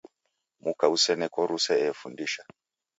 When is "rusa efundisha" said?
1.49-2.41